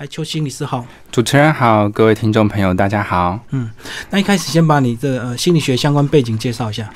[0.00, 3.38] 嗨，邱心理师好，主持人好，各位听众朋友大家好。
[3.50, 3.70] 嗯，
[4.08, 6.88] 那一开始先把你的呃心理学相关背景介绍一下。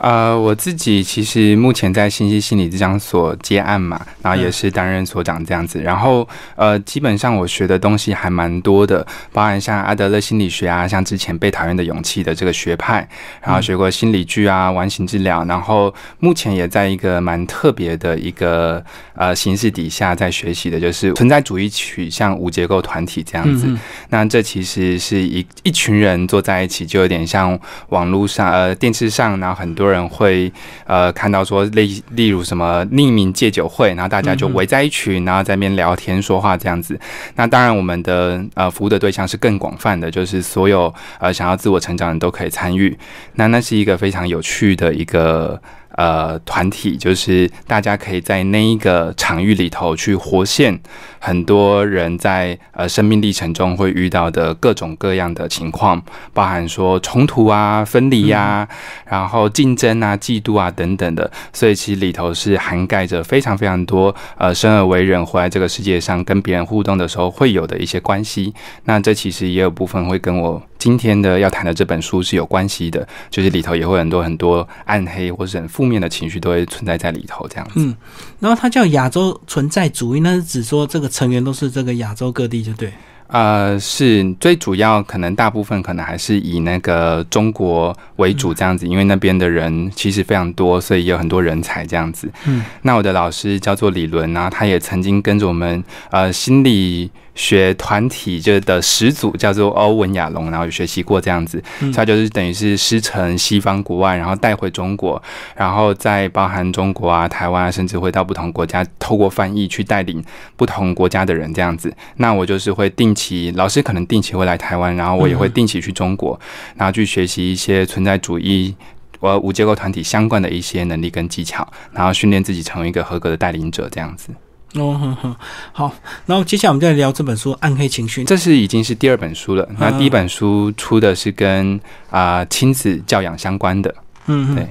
[0.00, 5.78] 呃，我自己其实目前在信息心理这张所接案嘛，然后也是担任所长这样子。
[5.82, 6.26] 然后
[6.56, 13.06] 呃，基本上我学的东西还蛮多的，包含像阿德勒心理学啊，像之前被讨厌的勇气的这个学派，
[13.42, 18.82] 然后学过心理剧啊、完形治疗，然后目前也在一个蛮特别的一个
[19.14, 23.70] 呃形式底下在学习的，就是存在主义取向无结构团体这样子。
[24.08, 29.89] 那这其实是一一群人坐在一起，就有点像网络上呃电视上，然后很多。
[29.90, 30.52] 人会
[30.86, 36.98] 呃看到说例例如什么匿名戒酒会，然后大家就围在一群，然后在那边聊天说话这样子。
[37.34, 42.96] 那当然，我们的呃服务的对象是更广泛的，就是所有呃想要自我成长的人都可以参与。
[43.34, 45.60] 那那是一个非常有趣的一个。
[45.96, 50.78] 呃，团体就是大家可以在那一个场域里头去活现
[51.18, 58.66] 很多人在呃生命历程中会遇到的各种各样的情况，包含说冲突啊、分离呀，
[59.06, 61.30] 然后竞争啊、嫉妒啊等等的。
[61.52, 68.54] 所以其实里头是涵盖着非常非常多呃生而为人活在这个世界上跟别人互动的时候会有的一些关系。
[68.84, 70.62] 那这其实也有部分会跟我。
[70.80, 77.76] 今天的要谈的这本书是有关系的，就是里头也会很多很多暗黑或者很负面的情绪都会存在在里头，这样子。
[77.76, 77.96] 嗯，
[78.38, 82.92] 然后它叫亚洲存在主义，那是指说这个成员都是这个亚洲各地，就对。
[83.28, 92.30] 呃，是最主要，可能大部分可能还是以那个中国为主这样子，因为那边的人其实非常多，所以有很多人才这样子。
[92.44, 97.10] 嗯，那我的老师叫做李伦啊，他也曾经跟着我们呃心理。
[97.40, 101.62] 学团体就的始祖叫做欧文亚龙，然后有学习过这样子，
[101.94, 105.20] 他就是等于是师承西方国外，然后带回中国，
[105.56, 110.22] 然后再包含中国啊、台湾啊，甚至会到不同国家，透过翻译去带领
[110.54, 111.90] 不同国家的人这样子。
[112.16, 116.38] 那我就是会定期，老师可能定期会来台湾，然后我也会定期去中国，
[116.76, 118.74] 然后去学习一些存在主义、
[119.20, 124.28] 呃无结构团体相关的一些能力跟技巧，然后训练自己成为一个合格的带领者这样子。
[124.74, 125.36] 哦，好好
[125.72, 125.94] 好，
[126.26, 129.68] 然后接下来我们再聊这本书《暗黑情绪》，这是已经是第二本书了。
[129.78, 133.92] 那第一本书出的是跟啊亲子教养相关的，
[134.26, 134.64] 嗯，对。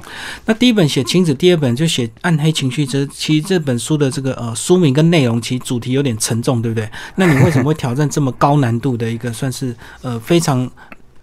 [0.45, 2.85] 那第一本写亲子，第二本就写暗黑情绪。
[2.85, 6.89] 这其实这本书的这个呃书名跟内容，其实主题有点沉重，对不对？
[7.15, 10.69] 那你为什么会挑战这么高难度的一个，算是呃非常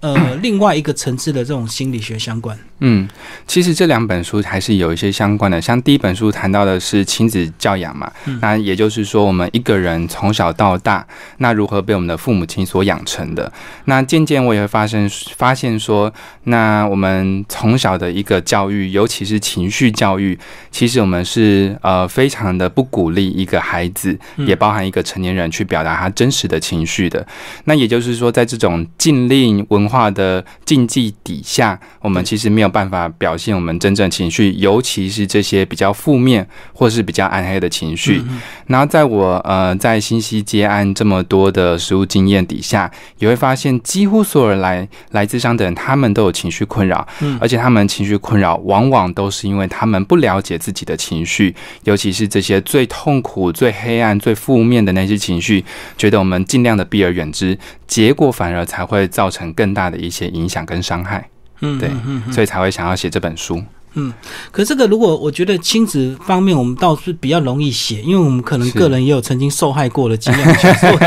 [0.00, 2.58] 呃 另外一个层次的这种心理学相关？
[2.80, 3.08] 嗯，
[3.46, 5.58] 其实这两本书还是有一些相关的。
[5.58, 11.06] 像第一本书谈到的是亲子教养嘛，那也就是说，我们一个人从小到大，
[11.38, 13.50] 那如何被我们的父母亲所养成的？
[13.86, 16.12] 那渐渐我也会发生发现说，
[16.44, 20.38] 那我们从小的一个教育，尤其是情绪教育，
[20.70, 27.26] 其实我们是呃非常的不鼓励一个孩子，也包含一个成年人去表达他真实的情绪的。
[27.64, 32.65] 那也就是说，在这种禁令文化的禁忌底下，我们其实没有。
[32.68, 38.22] 办法表现我们真正情绪，尤其是这些比较负面或是比较暗黑的情绪。
[38.66, 47.06] 然后，在我呃在新西接案这么多的实务经验底下，也会发现，几乎所有人来来自商的人，他们都有情绪困扰，
[47.40, 51.54] 而且他们情绪困扰往往都是因为他们不了解自己的情绪，
[51.84, 55.64] 尤其是这些最痛苦、最黑暗、最负面的那些情绪，
[55.96, 61.28] 觉得我们尽量的避而远之，结果反而才会造成更大的一些影响跟伤害。
[61.60, 61.90] 嗯，对，
[62.32, 63.62] 所以才会想要写这本书。
[63.98, 64.12] 嗯，
[64.52, 70.54] 可这个如果我觉得亲子方面，我们倒是比较容易写，因为我们可能个人也有曾经受害过的经验，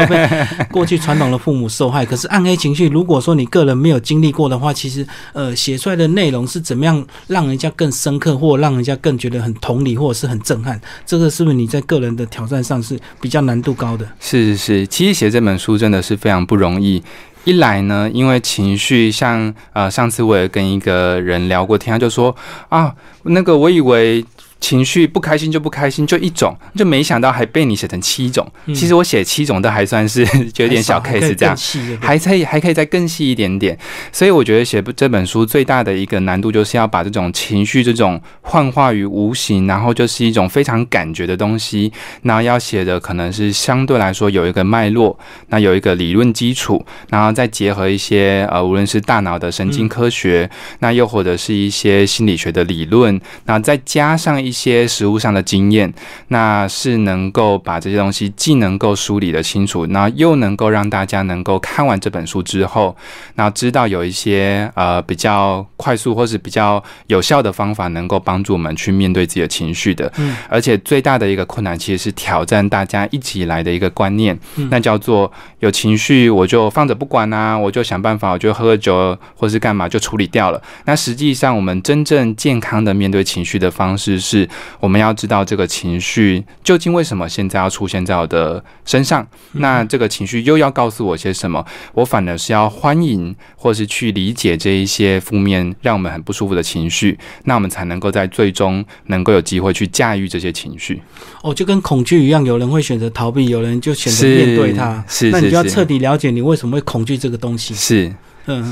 [0.74, 2.04] 过去传统的父母受害。
[2.04, 10.82] 可是暗黑情绪，如果说你个人没有经历过的话，其实呃写出来的内容是怎么样让人家更深刻，或让人家更觉得很同理，或者是很震撼？
[11.06, 14.04] 这个是不是你在个人的挑战上是比较难度高的？
[14.20, 17.04] 是是是，其实写这本书真的是非常不容易。
[17.50, 22.36] 一来呢，因为情绪，像呃，上次我也跟一个人聊过天，他就说
[22.70, 22.94] 啊，
[23.24, 24.24] 那个我以为。
[24.60, 28.46] 情绪不开心就不开心，就一种，就没想到还被你写成七种。
[28.68, 31.56] 其实我写七种都还算是 就有点小 case 这样，
[32.02, 33.78] 还可以还可以再更细一点点。
[34.12, 41.92] 所以我觉得写这本书最大的一个难度，就是要把这种情绪这种幻化于无形，然后就是一种非常感觉的东西，
[42.24, 45.18] 然后要写的可能是相对来说有一个脉络，
[45.48, 54.49] 那有一个理论基础，然后再结合一些呃，无论是大脑的神经科学，那又或者是一些心理学的理论，那再加上一。
[54.50, 55.94] 一些实物上的经验，
[56.30, 62.96] 那是能够把这些东西既能够梳理的清楚，那又能够让大家能够看完这本书之后，
[63.36, 70.12] 然后知道有一些呃比较快速或是比较有效的方法，能够帮助我们去面对自己的情绪的。
[70.18, 74.38] 嗯，而且最大的一个困难其实是挑战大家一直以来的一个观念，
[74.72, 80.62] 那叫做有情绪我就放着不管啊，我就想办法，我就喝喝酒或是干嘛就处理掉了。
[80.86, 84.39] 那实际上我们真正健康的面对情绪的方式是，
[84.80, 91.66] 我们要知道这个情绪究竟为什么现在要出现在我的身上，那这个情绪又要告诉我些什么？
[91.94, 101.02] 我反而是要欢迎或是去理解这一些负面让我们很不舒服的情绪，那我们才能够在最终能够有机会去驾驭这些情绪。
[101.42, 105.04] 哦，就跟恐惧一样，有人会选择逃避，有人就选择面对它。
[105.08, 107.74] 是，那你就要彻底了解你为什么会恐惧这个东西。
[107.74, 108.14] 是。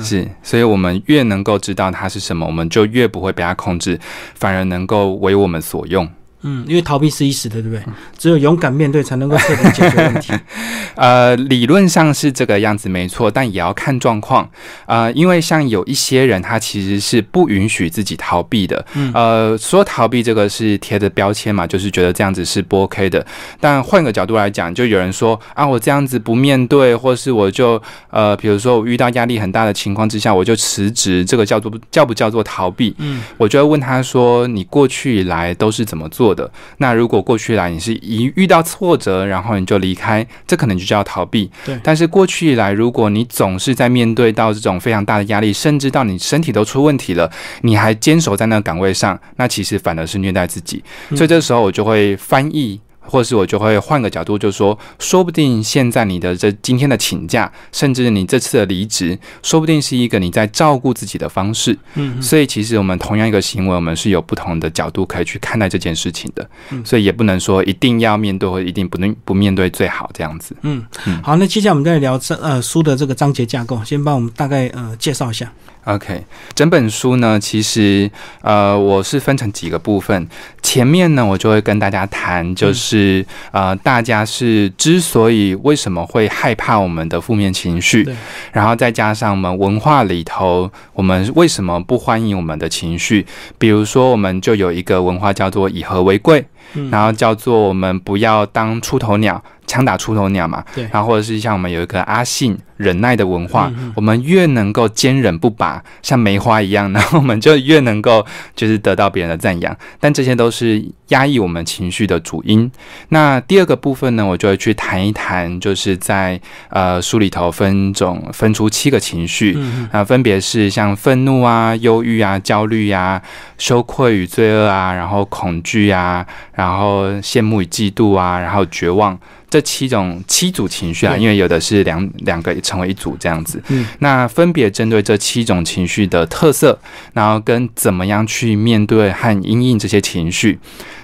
[0.04, 4.00] 是，所以我们越能够知道它是什么，我们就越不会被它控制，
[4.36, 6.08] 反而能够为我们所用。
[6.42, 7.84] 嗯，因为逃避是一时的，对不对？
[8.18, 10.34] 只有勇敢面对，才能够彻底解决问题。
[10.96, 14.50] 呃，理论上是这个样子，没错，但也要看状况。
[14.86, 18.86] 呃，因为像有一些人，他其实是不允许自己逃避的。
[18.94, 23.26] 嗯，呃，说逃避这个是贴的标签嘛，就是觉得这样子是不 OK 的。
[23.60, 32.96] 但换个角度来讲，就有人说啊，我这样子不面对，或是我就呃，比如说我遇到压力很大的情况之下，我就辞职，这个叫做叫不叫做逃避？
[33.00, 36.27] 嗯，我就会问他说，你过去以来都是怎么做？
[36.34, 41.50] 的那如果过去来你是一遇到挫折，然后你就离开，这可能就叫逃避。
[41.66, 47.30] 对，但是过去以来，如果你总是在面对到这种非常大的压力，甚至到你身体都出问题了，
[47.62, 50.84] 你还坚守在那个岗位上，那其实反而是虐待自己。
[51.16, 52.80] 所以这时候我就会翻译。
[53.10, 61.78] 或是我就会换个角度，就说，说不定现在你的这今天的请假，甚至你这次的离职，说不定是一个你在照顾自己的方式。
[61.96, 66.50] 嗯，所以其实我们同样一个行为，我们是有不同的角度可以去看待这件事情的。
[66.72, 70.56] 嗯，所以也不能说一定要面对，或一定不能不面对最好这样子。
[70.62, 70.86] 嗯，
[71.24, 75.52] 好，那接下来我们再聊这呃书的这个章节架构，先帮我们大概呃介绍一下。
[75.88, 76.22] OK，
[76.54, 78.12] 整本书呢，其实
[78.42, 80.28] 呃，我是分成几个部分。
[80.62, 88.06] 前面呢，我就会跟大家谈，就是呃，大家是之所以为什么会害怕我们的负面情绪，
[88.52, 93.26] 然后再加上我们文化里头，我们为什么不欢迎我们的情绪？
[93.58, 96.46] 比如说，我们就有一个文化叫做以和为贵，
[96.92, 99.42] 然后叫做我们不要当出头鸟。
[99.68, 108.26] 枪打出头鸟嘛，对，然后或者是像我们有一个阿信忍耐的文化，我们越能够坚忍不拔，像梅花一样，然后我们就越能够
[108.56, 109.76] 就是得到别人的赞扬。
[110.00, 112.72] 但这些都是压抑我们情绪的主因。
[113.10, 119.58] 那第二个部分呢，我就会去谈一谈，就是在呃书里头分种分出七个情绪，
[119.92, 123.22] 啊，分别是像愤怒啊、忧郁啊、焦虑啊、
[123.58, 129.20] 羞愧与罪恶啊，然后恐惧啊，然后羡慕与嫉妒啊，然后绝望。
[129.58, 136.78] 这七种七组情绪啊，因为有的是两两个成为一组这样子，嗯，那分别针对这七种情绪的特色，
[137.14, 140.60] 然后跟怎么样去面对和应应这些情绪。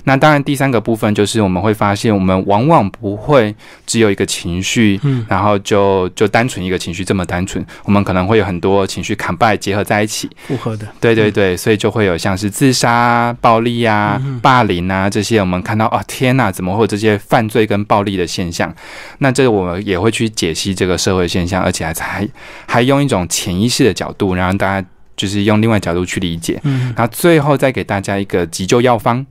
[0.06, 3.56] 那当然，第三个部分就是我们会发现，我们往往不会
[3.88, 18.28] 只有一个情绪，嗯，然后就就单纯一个情绪这么单纯，我们可能会有很多情绪 combine 结合在一起，复合的，对对对，所以就会有像是自杀、暴力啊、霸凌啊这些，我们看到哦，天哪，怎么会有这些犯罪跟暴力的？
[18.28, 18.74] 现象，
[19.20, 22.28] 那这个我们也会去解析这个社会现象，而且还还
[22.66, 29.26] 还用一种潜意识的角度，然后大家就是用另外角度去理解，嗯，然后最后再给大家一个急救药方。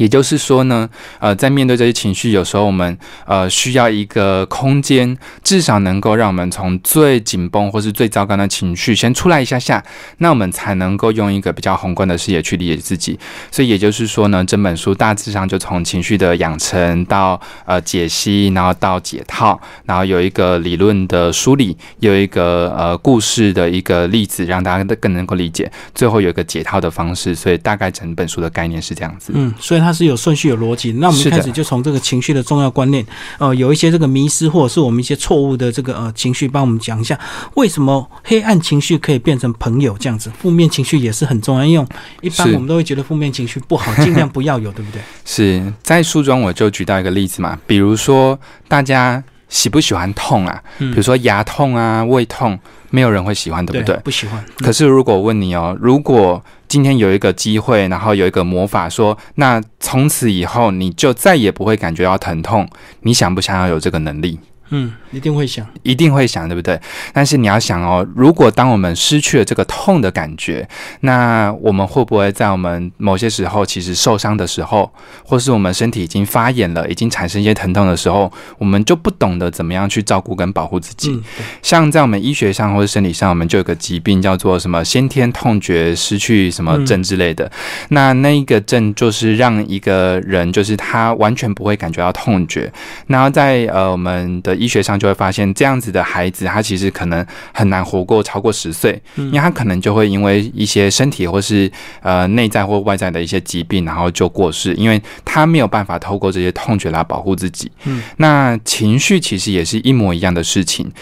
[0.00, 0.88] 也就是说呢，
[1.18, 5.14] 呃，在面对这些情绪，有时候我们呃需要一个空间，
[5.44, 9.84] 至少能够让我们从最紧绷或是最糟糕的情绪先出来一下下，
[10.16, 13.18] 那我们才能够用一个比较宏观的视野去理解自己。
[13.50, 27.34] 所以也就是说呢，整本书大致上就从情绪的养成到呃解析，然后到解套，然后有一个理论的梳理，有一个呃故事的一个例子，让大家更能够理解，最后有一个解套的方式。
[27.34, 29.34] 所以大概整本书的概念是这样子。
[29.36, 29.89] 嗯，所以它。
[29.90, 30.92] 它是有顺序、有逻辑。
[30.92, 33.04] 那我们开始就从这个情绪的重要观念，
[33.38, 37.18] 呃，有一些这个迷失，或者是我们一些错误的这个呃情绪，帮我们讲一下
[37.54, 41.64] 为什么黑暗情绪可以变成朋友这样子，负面情绪也是很重要。
[41.64, 41.86] 因为
[42.20, 45.02] 一般我们都会觉得负面情绪不好，尽量不要有，对不对？
[45.26, 50.62] 是在书中我就举到一个例子嘛，比如说大家喜不喜欢痛啊？
[50.78, 52.56] 比如说牙痛啊、胃痛，
[52.90, 53.96] 没有人会喜欢，对不对？
[54.04, 54.44] 不喜欢。
[54.58, 56.40] 可是如果问你哦，如果
[56.70, 62.64] 今天有一个机会，然后有一个魔法，说那从此以后你就再也不会感觉到疼痛。
[63.00, 64.38] 你想不想要有这个能力？
[64.70, 66.80] 嗯，一定会想，一定会想，对不对？
[67.12, 70.68] 但是你要想哦，如果当我们失去了这个痛的感觉，
[71.00, 74.90] 那我们会不会在我们某些时候其实受伤的时候，
[75.24, 81.20] 或是我们身体已经发炎了，已经产生一些疼痛的时候，我们就不懂得怎么样去照顾跟保护自己？
[81.62, 87.50] 像在我们医学上或者生理上，我们就有个疾病叫做什么先天痛觉失去什么症之类的。
[87.88, 92.72] 那那一个症就是让一个人就是他完全不会感觉到痛觉。
[93.08, 101.70] 然后在呃我们的医学上就会发现，这样子的孩子他其实可能很难活过超过十岁，因为他可能就会因为一些身体或是
[102.02, 107.72] 呃内在或外在的一些疾病，然后就过世，因为他没有办法透过这些痛觉来保护自己。
[107.84, 110.92] 嗯，那情绪其实也是一模一样的事情。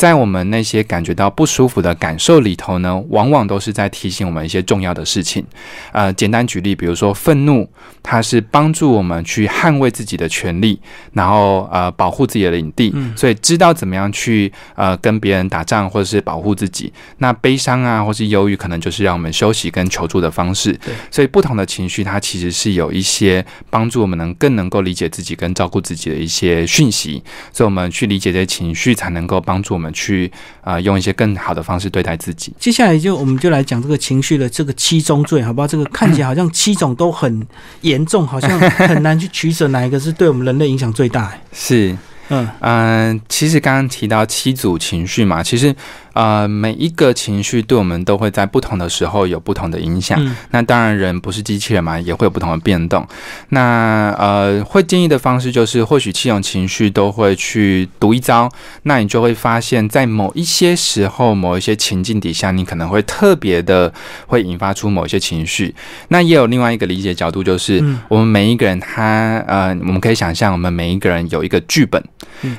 [0.00, 5.44] 在我们那些感觉到不舒服的感受里头呢，往往都是在提醒我们一些重要的事情。
[5.92, 7.68] 呃，简单举例，比如说愤怒，
[8.02, 10.80] 它是帮助我们去捍卫自己的权利，
[11.12, 16.90] 然后呃保护自己的领地，所以知道怎么样去呃跟别人打仗或者是保护自己。
[17.18, 20.74] 那悲伤啊，或是忧郁，可能就是让我们休息跟求助的方式。
[21.10, 27.22] 所以不同的情绪，它其实是有一些帮助我们能更能够理解自己跟照顾自己的一些讯息。
[27.52, 29.89] 所以我们去理解这些情绪，才能够帮助我们。
[29.92, 30.30] 去
[30.62, 32.52] 啊，用一些更好的方式对待自己。
[32.58, 35.66] 接下来就我们就来讲这个情绪的这个七宗罪，好不好？
[35.68, 37.46] 这个看起来好像七种都很
[37.82, 41.32] 严重，好像很难去取舍哪一个是对我们人类影响最大。
[41.52, 41.96] 是，
[42.28, 45.74] 嗯嗯，其实刚刚提到七组情绪嘛，其实。
[46.12, 50.20] 呃，每一个情绪对我们都会在不同的时候有不同的影响。
[50.50, 53.06] 那当然，人不是机器人嘛，也会有不同的变动。
[53.50, 58.50] 那呃，会建议的方式就是，或许七种情绪都会去读一招，
[58.82, 63.92] 那你就会发现，在某一些时候、某一些情境底下，你可能会特别的
[64.26, 65.74] 会引发出某一些情绪。
[66.08, 72.02] 那也有另外一个理解角度，就是我们每一个人，他呃，我们可以想象，我们每一个人有一个剧本。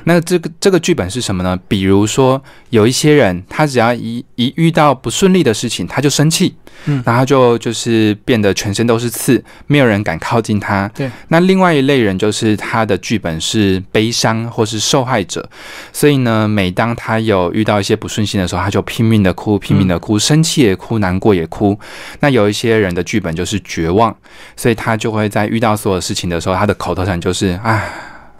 [0.04, 1.58] 那这个这个剧本是什么呢？
[1.68, 3.41] 比如说，有一些人。
[3.48, 6.54] 他只要一一遇到不顺利的事情，他就生气，
[6.86, 10.88] 嗯，然后就就是变得全身都是刺，没有人敢靠近他。
[10.94, 15.48] 对，那另外一类人就是他的剧本是悲伤或是受害者，
[15.92, 21.78] 所以呢，每当他有遇到一些不顺心的时候，他就拼命的哭，拼命的哭，生气也哭，难过也哭。
[22.20, 24.14] 那有一些人的剧本就是绝望，
[24.56, 27.82] 所以他就会在遇到所有事情的时候，他的口头禅就是啊。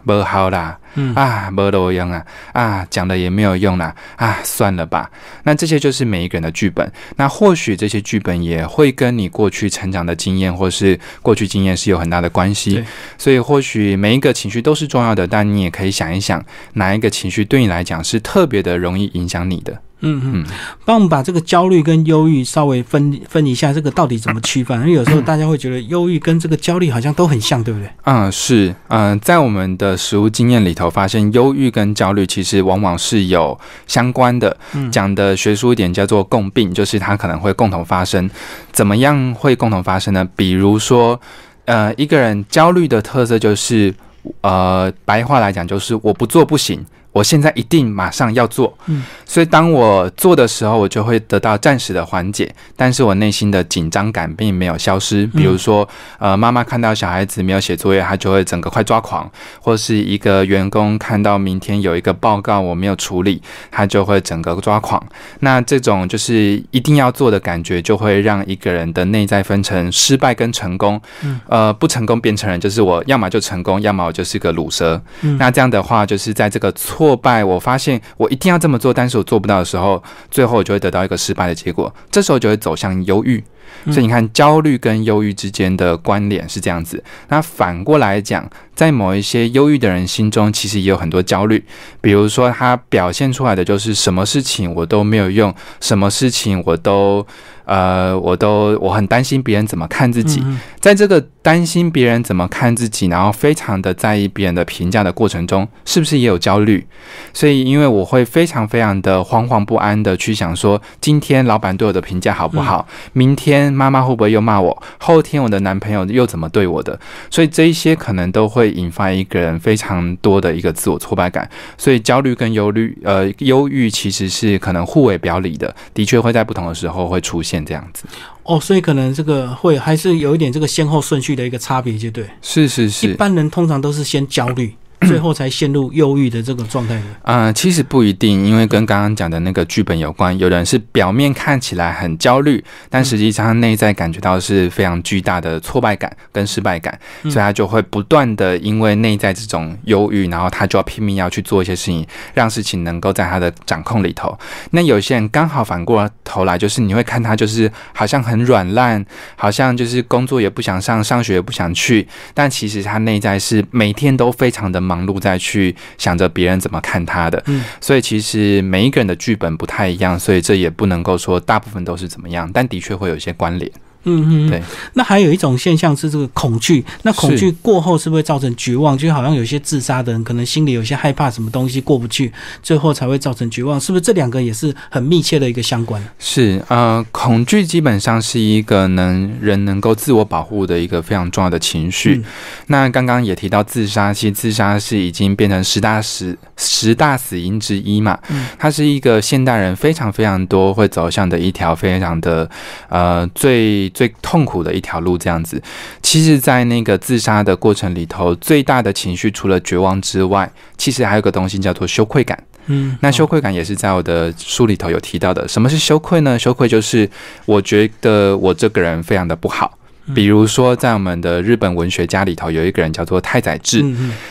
[0.05, 5.11] 不好啦，嗯啊，没有用啊，啊，讲了也没有用啦，啊，算了吧。
[5.45, 6.91] 那这些就是每一个人的剧本。
[7.17, 12.85] 那或许这些剧本也会跟你过去成长的经验，或是过去经验是有很大的关系。
[13.17, 16.45] 所以或许每一个情绪都是重要的，但你也可以想一想，
[16.75, 19.81] 哪一个情绪对你来讲是特别的容易影响你的。
[20.03, 20.47] 嗯嗯，
[20.85, 24.79] 帮我们把这个焦虑跟忧郁稍微分分一下，这个到底怎么区分？
[24.81, 27.89] 因为有时候大家会觉得忧郁跟这个焦虑好像都很像，对不对？
[28.05, 34.57] 嗯，是，嗯，在我们的实物经验里头，发现忧郁跟焦虑其实往往是有相关的。
[34.91, 38.29] 讲的学术一点叫做共病，就是它可能会共同发生。
[38.73, 40.27] 怎么样会共同发生呢？
[40.35, 41.21] 比如说，
[41.67, 43.95] 呃，一个人焦虑的特色就是，
[44.41, 46.85] 呃，白话来讲就是我不做不行。
[47.13, 55.27] 我现在一定马上要做，嗯，所以当我做的时候，我就会得到暂时的缓解，但是我内心的紧张感并没有消失。
[55.27, 55.87] 比如说，
[56.19, 59.27] 呃，妈妈看到小孩子没有写作业，他就会整个快抓狂；
[59.61, 65.07] 或是一个员工看到明天有一个报告我没有处理，他就会整个抓狂。
[65.41, 70.99] 那这种就是一定要做的感觉，就会让一个人的内在分成失败跟成功。
[71.23, 74.99] 嗯，呃，不成功变成人，就是我要么就成功，要么我就是个卤蛇。
[75.21, 77.02] 嗯，那这样的话，就是在这个错。
[77.03, 83.43] 挫败，我发现我一定要这么做，但是我做不到的时候，最后我就会得到一个失败的结果，这时候就会走向忧郁。
[83.87, 87.03] 所以你看，焦虑跟忧郁之间的关联是这样子。
[87.29, 91.65] 那反过来讲，在某一些忧郁的人心中，其实也有很多焦虑。
[92.01, 97.27] 比如说，他表现出来的就是什么事情我都没有用，什么事情我都。
[97.73, 100.45] 呃，我都我很担心别人怎么看自己，
[100.79, 106.87] 在这个担心别人怎么看自己，然后非常的在意别人的评价的过程中，是不是也有焦虑？
[107.33, 112.87] 所以，因为我会非常非常的惶惶不安的去想说，今天老板对我的评价好不好？
[113.15, 114.83] 明天妈妈会不会又骂我？
[114.99, 117.01] 后天我的男朋友又怎么对我的？
[117.31, 121.49] 所以这一些可能都会引发一个人非常多的一个自我挫败感。
[121.79, 127.62] 所以焦虑跟忧虑，呃，忧郁其实是可能互为表里的，的确会在不同的时候会出现。
[127.65, 128.05] 这样子。
[128.45, 132.27] 哦，所以可能这个会还是有一点这个先后顺序的一个差别，就对。
[132.41, 134.75] 是是是，一般人通常都是先焦虑，
[135.09, 137.03] 最后才陷入忧郁的这个状态呢？
[137.23, 140.37] 呃，其实不一定，因为跟刚刚讲的那个剧本有关。
[140.39, 154.37] 有人是表面看起来很焦虑，但实际上他内在感觉到是非常巨大的挫败感跟失败感，所以他就会不断的因为内在这种忧郁，然后他就要拼命要去做一些事情，让事情能够在他的掌控里头。
[154.71, 159.05] 那有些人刚好反过头来，就是你会看他就是好像很软烂，
[159.37, 167.43] 好像就是工作也不想上，上学也不想去，但其实他内在是每天都非常的忙碌，在去想着别人怎么看他的。
[167.47, 173.71] 嗯，所以其实每一个人的剧本不太一样，所以这也不能够说大部分都是怎么样，但的确会有一些关联。
[174.05, 174.63] 嗯嗯，对。
[174.95, 178.99] 那还有一种现象是这个恐惧，那恐惧过后是不是造成绝望？
[178.99, 182.33] 就好像有些自杀的人，可能心里有些害怕什么东西过不去，
[182.63, 184.03] 最后才会造成绝望，是不是？
[184.03, 186.03] 这两个也是很密切的一个相关。
[186.19, 192.21] 是呃，恐惧基本上是一个能人能够自我保护的一个非常重要的情绪。
[192.67, 198.19] 那刚刚也提到自杀，其实自杀是已经变成十大死十大死因之一嘛。
[198.31, 202.51] 嗯，它是一个现代人非常非常多会走向的一条非常的
[202.89, 203.92] 呃最。
[203.93, 205.63] 最痛苦的一条路，这样子。
[206.03, 212.39] 其实，在那个自杀的过程里头，最大的情绪除了绝望之外，其实还有个东西叫做羞愧感。
[212.67, 215.47] 嗯，那羞愧感也是在我的书里头有提到的。
[215.49, 216.39] 什么是羞愧呢？
[216.39, 217.09] 羞愧就是
[217.45, 219.77] 我觉得我这个人非常的不好。
[220.15, 223.85] 比如说，在我们的日本文学家里头，有一个人叫做太宰治，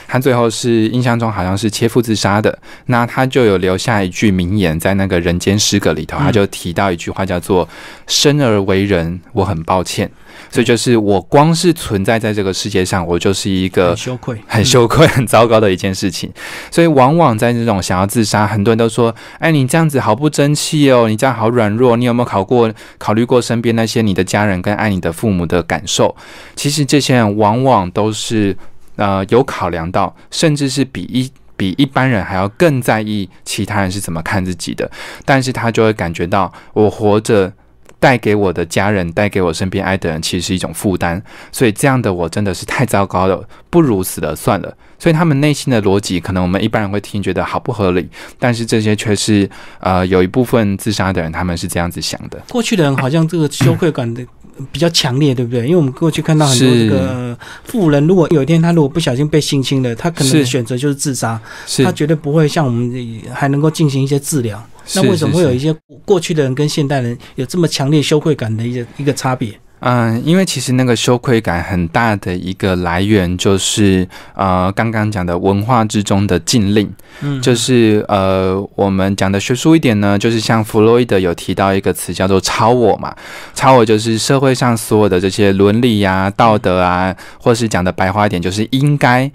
[0.07, 2.57] 他最后是印象中好像是切腹自杀的。
[2.87, 7.67] 那他就有留下一句名言，在那个人间失格里头，他就提到一句话，叫做
[8.07, 10.11] “生而为人，我很抱歉”。
[10.51, 16.29] 所以就是我光是存在在这个世界上，我就是一个羞愧、很羞愧、 很糟糕的一件事情。
[16.69, 26.13] 所以往往在这种想要自杀，很多人都说：“哎，你这样子好不争气哦，你这样好软弱。”你有没有考过、考虑过身边那些你的家人跟爱你的父母的感受？
[26.55, 28.53] 其实这些人往往都是
[28.97, 34.91] 呃有考量到，甚至是比一比一般人还要更在意其他人是怎么看自己的。
[35.23, 37.53] 但是他就会感觉到我活着。
[38.01, 41.21] 带给我的家人，带给我身边爱的人，其实是一种负担。
[41.51, 44.75] 所以这样的我真的是太糟糕了，不如死了算了。
[44.97, 49.47] 所以他们内心的逻辑，可能我们一般人会听觉得好不合理，但是这些却是
[49.79, 52.41] 呃有一部分自杀的人，他们是这样子想的。
[52.49, 54.25] 过去的人好像这个羞愧感的
[54.71, 55.61] 比较强烈，对不对？
[55.65, 61.39] 因为我们过去看到很多这个富人，如果有一天他如果不小心被性侵了，他可能选择就是自杀，
[61.83, 62.91] 他绝对不会像我们
[63.31, 64.63] 还能够进行一些治疗。
[64.95, 69.53] 那为什么会有一些过去的人跟现代人有这么强烈羞愧感的一个一个差别？
[69.83, 76.87] 嗯，因为其实那个羞愧感很大的一个来源就是呃，刚刚讲的文化之中的禁令，
[77.21, 83.15] 嗯，就是呃，我们讲的学术一点呢，就是像弗洛伊德有提到一个词叫做超我嘛，
[83.55, 89.31] 超我就是社会上所有的这些伦理呀、道德啊，或是讲的白话一点就是应该。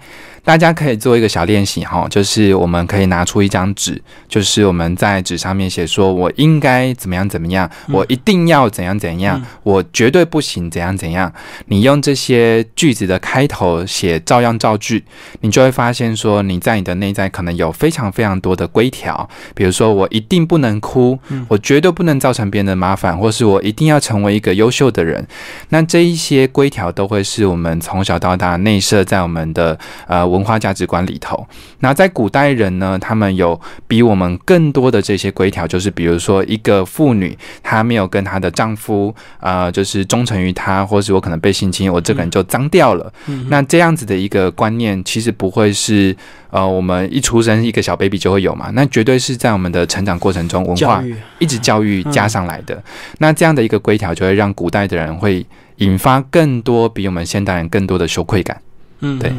[0.47, 11.29] 大家可以做一个小练习哈，就是我们可以拿出一张纸，就是我们在纸上面写说，我应该怎么样怎么样，我一定要怎样怎样，我绝对不行怎样怎样。
[11.65, 15.03] 你用这些句子的开头写照样造句，
[15.41, 25.27] 你就会发现说，你在你的内在可能有非常非常多的规条，比如说我一定不能哭，我绝对不能造成别人的麻烦，或是我一定要成为一个优秀的人。
[25.67, 30.36] 那这一些规条都会是我们从小到大内设在我们的呃。
[30.37, 31.45] 文化价值观里头，
[31.79, 43.11] 那在古代人呢，他们有比我们更多的这些规条，就是比如说一个妇女，她没有跟她的丈夫，呃，就是忠诚于她，或是我可能被性侵，我这个人就脏掉了。
[43.49, 46.15] 那这样子的一个观念，其实不会是
[46.51, 48.69] 呃，我们一出生一个小 baby 就会有嘛？
[48.73, 51.03] 那绝对是在我们的成长过程中，文化
[51.39, 52.81] 一直教育加上来的。
[53.17, 55.43] 那这样的一个规条，就会让古代的人会
[55.77, 58.61] 引发更多比我们现代人更多的羞愧感。
[58.99, 59.31] 嗯，对，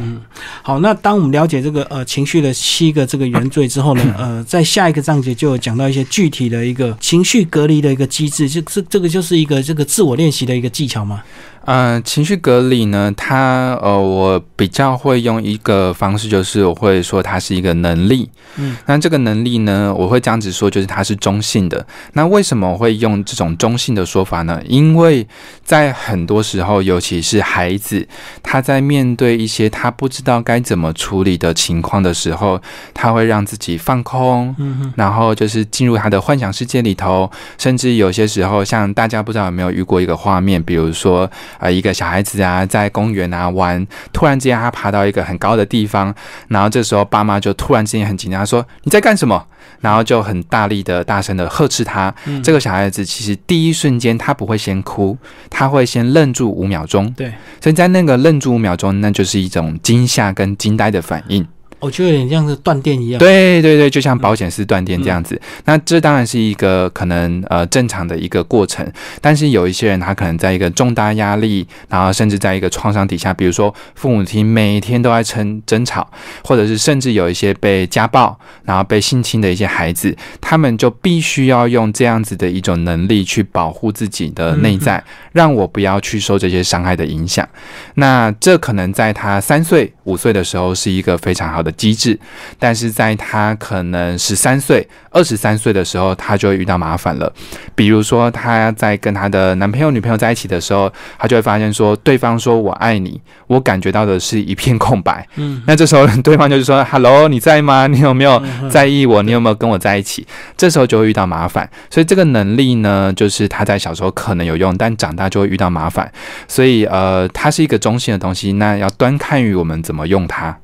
[0.61, 11.21] 好，那当我们了解这个呃情绪的七个这个原罪之后呢， 呃，在下一个章节就有讲到一些具体的一个情绪隔离的一个机制，就这这个就是一个这个自我练习的一个技巧吗？
[11.65, 18.29] 嗯，情绪隔离呢，它呃，我比较会用一个方式，就是我会说它是一个能力。
[18.55, 21.85] 嗯，那这个能力呢，我会这样子说，就是它是中性的。
[22.13, 24.59] 那为什么我会用这种中性的说法呢？
[24.67, 25.27] 因为
[25.63, 28.07] 在很多时候，尤其是孩子，
[28.41, 32.59] 他在面对一些他不知道该怎么处理的情况的时候，
[32.93, 41.29] 他会让自己放空，嗯然后就是进入他的幻想世界里头，甚至有些时候，像大家不知道有没有遇过一个画面，比如说。
[41.57, 46.13] 啊，一个小孩子啊，在公园啊玩，突然之间他爬到一个很高的地方，
[46.49, 49.45] 然后这时候爸妈就突然之间很紧张，说你在干什么？
[49.81, 52.13] 然后就很大力的、大声的呵斥他。
[52.43, 55.17] 这个小孩子其实第一瞬间他不会先哭，
[55.49, 57.09] 他会先愣住五秒钟。
[57.13, 61.47] 对，所以在那个愣住五秒钟，那就是一种惊吓跟惊呆的反应。
[61.79, 63.19] 我觉得有点像是断电一样。
[63.19, 65.39] 对对对，就像保险丝断电这样子。
[65.65, 68.85] 那这当然是一个可能呃正常的一个过程，
[69.21, 76.09] 但是有一些人他可能在一个重大压力，然后甚至在一个创伤底下，比如说父母亲每天都在争争吵，
[76.43, 87.47] 或者是甚至有一些被家暴，然后被性侵的一些孩子，他们就必须要用这样子的一种能力去保护自己的内在，让我不要去受这些伤害的影响。
[87.95, 92.19] 那这可能在他三岁、五岁的时候是一个非常好的机制，
[92.57, 97.31] 但是在他可能十三岁、二十三岁的时候，他就会遇到麻烦了。
[97.75, 105.27] 比如说，他在跟他的男朋友、女朋友在一起的时候，他就会发现说，对方说我爱你，我感觉到的是一片空白。
[105.35, 107.87] 嗯，那这时候对方就是说，Hello，你在吗？
[107.87, 109.21] 你有没有在意我？
[109.23, 110.25] 你有没有跟我在一起？
[110.57, 111.69] 这时候就会遇到麻烦。
[111.89, 116.11] 所以这个能力呢，就是他在小时候可能有用，但长大就会遇到麻烦。
[116.47, 120.57] 所以呃，它是一个中性的东西，那要端看于我们怎么用它。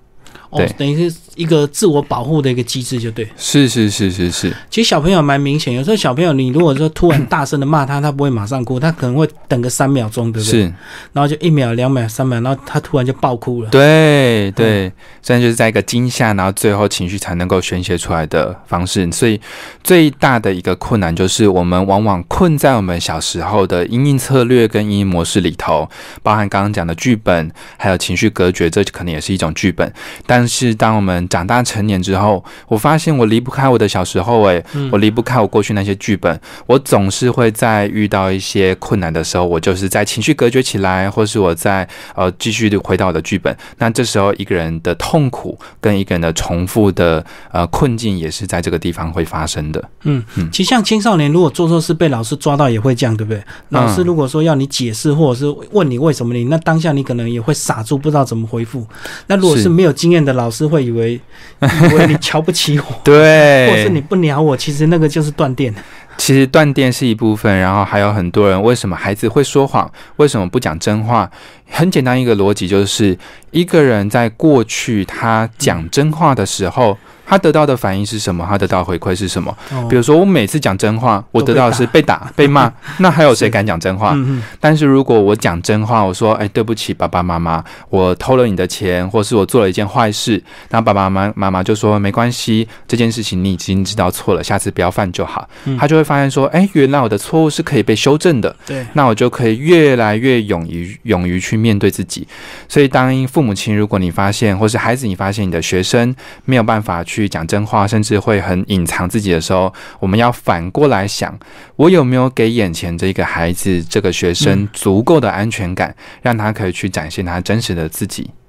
[0.57, 3.27] 对，等于是一个自我保护的一个机制，就对。
[3.37, 4.53] 是是是是是。
[4.69, 10.61] 其实小朋友蛮明显，有时候小朋友你如果说突然大声的骂他，他不会马上哭，他可能会等个三秒钟，对不对？
[10.63, 10.73] 是。
[11.13, 13.69] 然后就一秒、两秒、三秒，然后他突然就爆哭了。
[13.69, 14.91] 对对，
[15.21, 19.11] 这样就是在一个惊吓，然后最后情绪才能够宣泄出来的方式。
[19.11, 19.39] 所以
[19.83, 25.89] 最大的一个困难就是，我们往往困在我们小时候的阴影策略跟阴影模式里头，
[26.23, 29.91] 包含刚刚讲的剧本，还有情绪隔绝，这可能也是一种剧本，
[30.25, 30.44] 但。
[30.45, 36.39] 但是，当我们长大成年之后，我发现我离不开我的小时候，诶，我离不开我过去那些剧本。
[36.67, 43.57] 我总是会在遇到一些困难的时候，我就是在情绪隔绝起来，或是我在呃继续的回到我的剧本。
[43.79, 49.83] 那这时候，一个人的痛苦跟一个人的重复的呃困境，也是在这个地方会发生的。
[50.03, 53.43] 嗯嗯，其实像青少年，如果做错事被老师抓到，也会这样，对不对？
[53.69, 58.85] 老师如果说要你解释，或者是问你为什么你，那当下你可能也会傻住，不知道怎么回复。
[59.25, 61.19] 那如果是没有经验的，老师会以为
[61.89, 65.73] 以为你瞧不起我，对，或是你不鸟我，其实那个就是断电。
[66.17, 71.29] 其实断电是一部分，然后还有很多人为什么孩子会说谎，为什么不讲真话？
[71.69, 73.17] 很简单一个逻辑就是，
[73.51, 76.97] 一个人在过去他讲真话的时候。
[77.25, 78.45] 他得到的反应是什么？
[78.47, 79.55] 他得到回馈是什么？
[79.89, 82.71] 比如说，我每次讲真话，我得到的是被打、 被骂。
[82.99, 84.15] 那还有谁敢讲真话？
[84.59, 95.47] 但是如果我讲真话，我说：“哎，对不起，爸爸妈妈，我偷了你的钱，或是我做了一件坏事。”那爸爸妈妈妈妈就说：“没关系，这件事情你已经知道错了，下次不要犯就好。”
[95.79, 102.27] 他就会发现说：“哎，原来我的错误是可以被修正的。”对，那我就可以越来越勇于勇于去面对自己。
[102.69, 107.14] 所以，当父母亲，如果你发现，或是孩子，你发现你的学生没有办法去。
[107.15, 111.37] 去讲真话，甚至会很隐藏自己的时候，我们要反过来想：
[111.75, 118.29] 我有没有给眼前这个孩子、这个学生足够的安全感，让他可以去展现他真实的自己？
[118.29, 118.44] 嗯，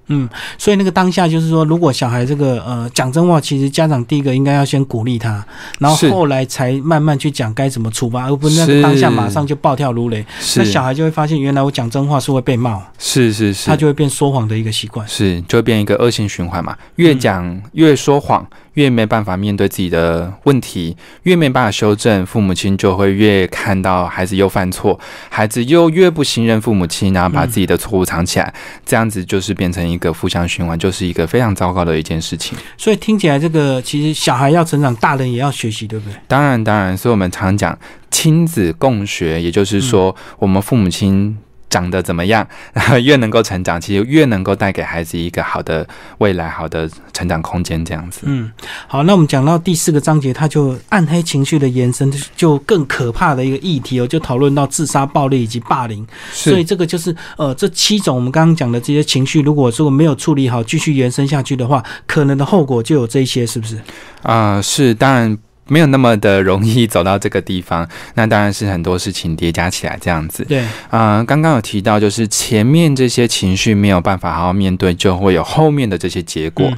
[0.58, 5.44] 所以那个当下就是说，如果小孩这个呃讲真话，其实家长第一个应该要先鼓励他，
[5.78, 10.24] 然后后来才慢慢去讲该怎么处罚，而不是那个当下马上就暴跳如雷。
[10.56, 18.46] 那小孩就会发现，原来我讲真话是会被骂，是是是，他就会变说谎的一个习惯，是就会变一个恶性循环嘛，越讲越说谎。
[18.76, 32.56] 越没办法面对自己的问题，越没办法修正，父母亲就会越看到孩子又犯错，孩子又越不信任父母亲，然后把自己的错误藏起来，这样子就是变成一个负向循环，就是一个非常糟糕的一件事情。
[32.78, 36.14] 所以听起来，这个其实小孩要成长，大人也要学习，对不对？
[36.28, 36.96] 当然，当然。
[36.96, 37.76] 所以我们常讲
[38.10, 41.36] 亲子共学，也就是说，我们父母亲。
[41.68, 45.86] 长得怎么样，然 后越能够成长，其实越能够带给孩子一个好的
[46.18, 48.20] 未来、好的成长空间，这样子。
[48.24, 48.50] 嗯，
[48.86, 56.06] 好，那我们讲到第四个章节，它就暗黑情绪的延伸，就更可怕的一个议题哦，就讨论到自杀、暴力以及霸凌。
[56.32, 63.78] 所以这个就是呃，这七种我们刚刚讲的这些情绪，如果说没有处理好，继续延伸下去的话，可能的后果就有这些，是不是？
[64.22, 65.36] 啊，是，当然。
[65.68, 70.44] 没有那么的容易走到这个地方，那当然是很多事情叠加起来这样子。
[70.44, 76.70] 对，啊，刚刚有提到，就是前面这些情绪没有办法好好面对，就会有后面的这些结果。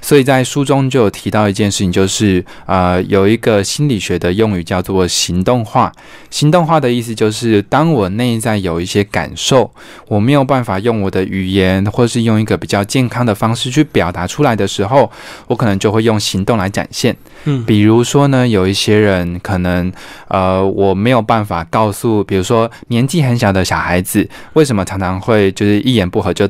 [0.00, 5.92] 所以在书中就有提到一件事情，就是呃，有一个心理学的用语叫做行动化。
[6.30, 9.70] 行动化的意思就是，当我内在有一些感受，
[10.08, 15.10] 我没有办法用我的语言，或是用一个比较健康的方式去表达出来的时候，
[15.46, 17.14] 我可能就会用行动来展现。
[17.44, 18.22] 嗯，比如说。
[18.32, 19.92] 呢，有一些人可能，
[20.28, 26.48] 呃，我没有办法告诉，比如说年纪很小的小孩子，为什么常常会就是一言不合就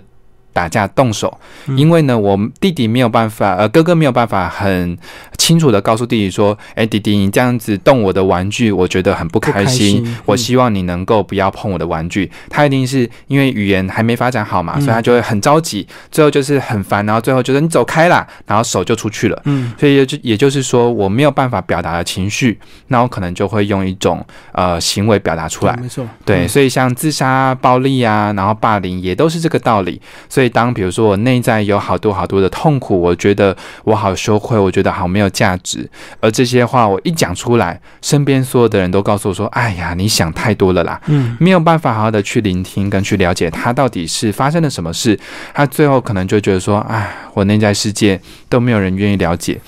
[0.52, 1.36] 打架动手，
[1.76, 4.96] 因为呢，我弟弟没有办法，呃，哥哥没有办法很
[5.38, 10.06] 清楚的告诉弟弟说，哎，弟弟，你这样子动我的玩具，我觉得很不开心。
[10.26, 12.30] 我希望你能够不要碰我的玩具。
[12.50, 19.42] 他一定是因为语言还没发展好嘛，所以他就会很着急，最后就是很烦，然后最后觉得你走开啦，然后手就出去了。
[19.46, 25.74] 嗯，所以也就也就是说，我没有办法表达的情绪，那我可能就会用一种呃行为表达出来。
[25.80, 29.98] 没错，对，所以像自杀、暴力啊，然后霸凌，也都是这个道理。
[30.28, 30.41] 所以。
[30.42, 45.16] 所以，当比如说我内在有好多好多的痛苦，我觉得我好羞愧，我觉得好没有价值，而这些话我一讲出来，身边所有的人都告诉我说：“哎呀，你想太多了啦。”嗯，没有办法好好的去聆听跟去了解他到底是发生了什么事，
[45.54, 49.60] 他最后可能就觉得说：“哎，我内在世界都没有人愿意了解。”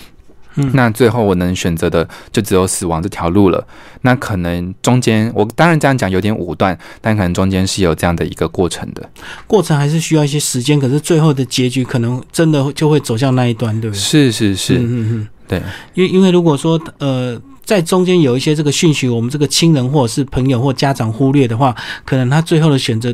[0.72, 3.66] 那最后我能选择的就只有死亡这条路了。
[4.02, 9.08] 那可能中间，我当然这样讲有点武断，但可能中间是有这样的一个过程的。
[9.46, 14.00] 过程还是需要一些时间，可是最后的结局可能真的就会走向那一端，对不对？
[14.00, 15.62] 是是是，嗯嗯，对。
[15.94, 23.12] 因因为如果说呃在中间有一些这个讯息，我们这个亲人或者是朋友或家长忽略的话，可能他最后的选择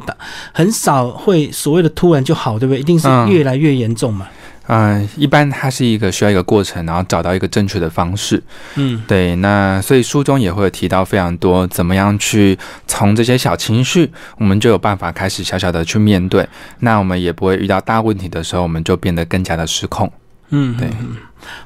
[0.52, 2.80] 很少会所谓的突然就好，对不对？
[2.80, 4.26] 一定是越来越严重嘛。
[4.28, 4.36] 嗯，
[5.16, 8.40] 一般它是一个需要一个过程，然后找到一个正确的方式。
[8.76, 9.34] 嗯，对。
[9.36, 12.56] 那所以书中也会提到非常多，怎么样去
[12.86, 16.46] 从这些小情绪，我们就有办法开始小小的去面对。
[16.80, 20.12] 那我们也不会遇到大问题的时候，我们就变得更加的失控。
[20.50, 20.88] 嗯，对。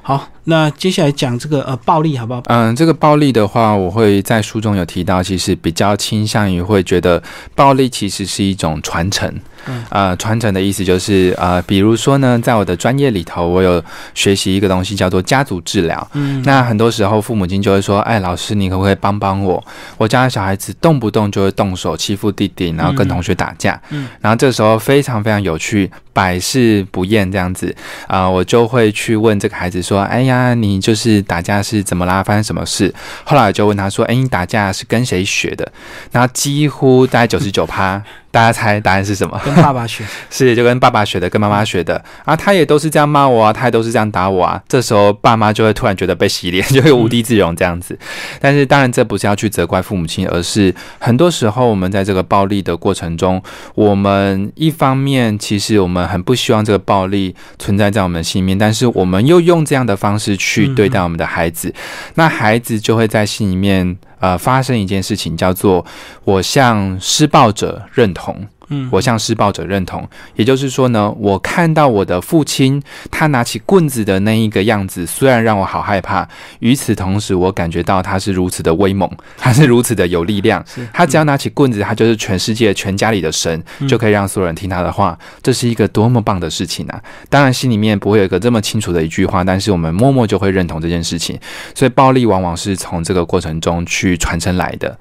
[0.01, 2.41] 好，那接下来讲这个呃暴力好不好？
[2.47, 7.21] 嗯，这个暴力的话，我会在书中有提到，其实比较倾向于会觉得
[7.55, 9.33] 暴力其实是一种传承。
[9.67, 13.83] 嗯，呃，传承的意思就是呃，比如说呢，在我的专业里头，我有
[14.13, 16.07] 学习一个东西叫做家族治疗。
[16.13, 19.63] 嗯，那很多时候父母亲就会说，哎，老师你可不可以帮帮我？
[19.97, 23.81] 我家的小孩子动不动就会动手欺负弟弟，然后跟同学打架。
[23.89, 29.64] 嗯，然后这时候非常非常有趣，百试不厌这样子啊，我就会去问这个孩。
[29.65, 32.21] 孩子说：“哎呀，你就是打架是怎么啦？
[32.21, 32.93] 发生什么事？”
[33.25, 35.67] 后来就问他说：“哎，你打架是跟谁学的？”
[36.13, 37.99] 然后几乎大概九十九趴。
[38.35, 39.39] 大家猜答案是什么？
[39.45, 42.35] 跟爸爸学 是，就跟爸爸学的，跟妈妈学的啊。
[42.35, 44.61] 他也都是这样骂我啊，他也都是这样打我啊。
[44.67, 47.97] 这时候爸妈就会突然觉得被洗脸， 就会无地自容这样子。
[48.41, 53.41] 但是当然，这不是要去责怪父母亲，而是很多时候我们在这个暴力的过程中，
[53.73, 61.73] 我们一方面其实我们很不希望这个暴力存在在我们的心里面，但是我们又用这样的方式去对待我们的孩子，
[62.15, 63.97] 那孩子就会在心里面。
[64.25, 65.85] 呃，发生一件事情，叫做
[66.23, 68.47] 我向施暴者认同。
[68.69, 76.27] 嗯，我向施暴者认同，也就是说呢，我看到我的父亲他拿起棍子的那一个样子，虽然让我好害怕，
[76.59, 80.63] 与此同时，我感觉到他是如此的威猛， 他是如此的有力量。
[80.91, 85.17] 他只要拿起棍子，他就是全世界、全家里的神，就可以让所有人听他的话。
[85.43, 87.01] 这是一个多么棒的事情啊！
[87.29, 91.39] 当然，心里面不会有一个这么清楚的一句话，但是我们默默就会认同这件事情。
[91.75, 94.97] 所以，暴力往往是从这个过程中去传承来的。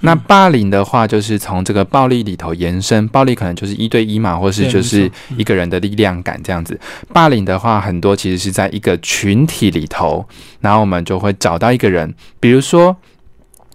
[0.00, 3.03] 那霸凌的话，就是从这个暴力里头延伸。
[3.08, 6.78] 暴力可能就是一对一嘛，或是就是一个人的力量感这样子。
[7.12, 10.26] 霸凌的话，很多其实是在一个群体里头，
[10.60, 12.96] 然后我们就会找到一个人，比如说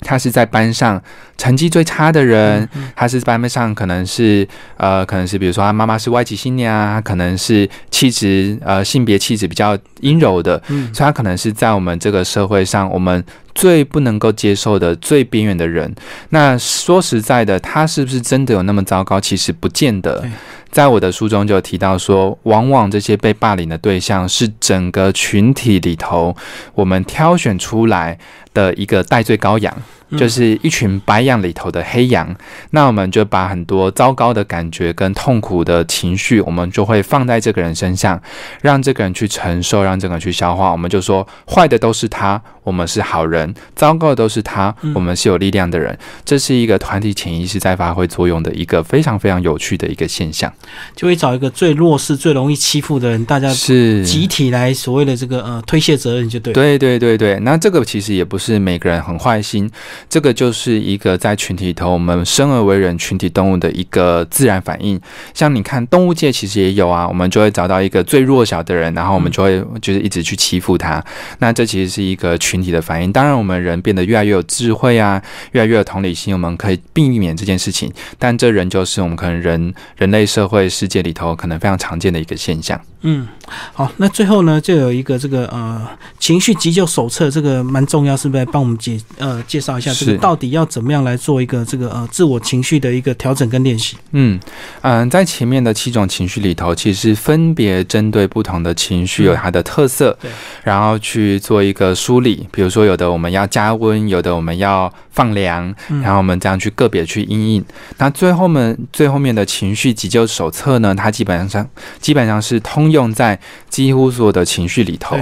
[0.01, 1.01] 他是在班上
[1.37, 10.61] 成绩最差的人，他是班上可能是呃，可能是比如说他妈妈是外籍新娘啊，可能是气质呃性别气质比较阴柔的，
[10.93, 13.23] 所以他可能是在我们这个社会上我们。
[13.55, 15.93] 最不能够接受的、最边缘的人，
[16.29, 19.19] 那说实在的，他是不是真的有那么糟糕？
[19.19, 20.23] 其实不见得。
[20.71, 26.35] 在我的书中就提到说，往往这些被霸凌的对象是整个群体里头
[26.75, 28.17] 我们挑选出来
[28.53, 29.75] 的一个代罪羔羊。
[30.17, 32.35] 就是一群白羊里头的黑羊，
[32.71, 38.19] 那我们就把很多糟糕的感觉跟痛苦的情绪，我们就会放在这个人身上，
[38.61, 40.71] 让这个人去承受，让这个人去消化。
[40.71, 45.97] 我们就说，坏的都是他，我们是好人；糟糕的都是他，我们是有力量的人。
[46.25, 50.51] 这是一个团体潜意识在发挥作用的一个非常非常有趣的一个现象。
[50.95, 56.53] 就会找一个最弱势、最容易欺负的人，大家是集体来所谓的这个呃推卸责任，就对。
[56.53, 59.69] 对对对对，那这个其实也不是每个人很坏心。
[60.07, 64.99] 这个就是一个在群体里头，我们生而为人，群体动物的一个自然反应。
[65.33, 71.03] 像你看，动物界其实也有啊，我们就会找到一个最弱小的人，然后我们就会就是一直去欺负他。
[71.39, 73.11] 那这其实是一个群体的反应。
[73.11, 75.21] 当然，我们人变得越来越有智慧啊，
[75.53, 77.91] 越来越有同理心，我们可以避免这件事情。
[78.17, 82.79] 但这仍旧是我们可能人人类社会世界里头可能非常常见的一个现象。
[83.01, 83.25] 嗯，
[83.73, 85.87] 好，那最后呢，就有一个这个呃
[86.19, 88.45] 情绪急救手册，这个蛮重要，是不是？
[88.51, 89.88] 帮我们介呃介绍一下。
[89.93, 93.97] 下，这个到底要怎么样来做一个这个呃自我情绪的一个调整跟练习？
[94.11, 94.39] 嗯
[94.81, 100.31] 嗯，在前面的七种情绪里头，其实分别针对不同的情绪有它的特色，对，
[100.63, 102.47] 然后去做一个梳理。
[102.51, 107.65] 比如说，有的我们要加温，有的我们要放凉，然后我们这样去个别去应应。
[107.97, 111.67] 那最后面最后面的情绪急救手册呢，它基本上
[111.99, 115.17] 基本上是通用在几乎所有的情绪里头。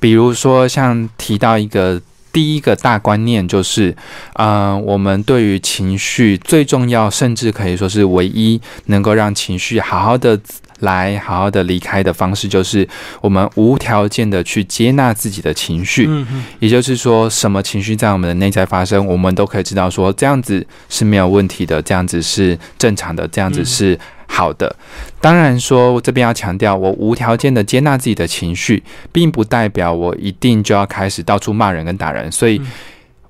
[0.00, 2.00] 比如说，像提到一个
[2.34, 3.96] 第一个大观念，就是，
[4.34, 10.38] 嗯，我们对于情绪最重要，甚至可以说是唯一能够让情绪好好的
[10.80, 12.86] 来、好好的离开的方式，就是
[13.20, 16.10] 我们无条件的去接纳自己的情绪。
[16.58, 23.96] 也就是说，什么情绪在我们的内在发生，我们都可以知道，说这样子是没有问题的，这样子是正常的，这样子是。
[24.26, 24.74] 好的，
[25.20, 28.82] 当然说，我这边要强调，我无条件的接纳自己的情绪，
[29.12, 32.60] 并不代表我一定就要开始到处骂人跟打人，所以。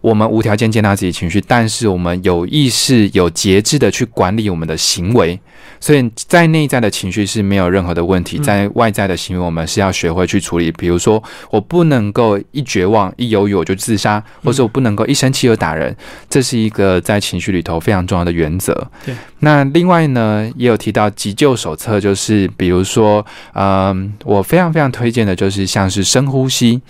[0.05, 5.41] 我们无条件接纳自己情绪，但是我们有意识、有节制的去管理我们的行为。
[5.81, 10.71] 所以在内在的情绪是没有任何的问题，在外在的行为，我们是要学会去处理。
[10.73, 15.97] 比如说，我不能够一绝望、一犹豫我就自杀，或者我不能够一生气就打人，
[16.29, 18.87] 这是一个在情绪里头非常重要的原则。
[19.07, 19.15] 对。
[19.39, 26.83] 那另外呢，也有提到急救手册，就是比如说，嗯，我非常非常推荐的就是像是深呼吸。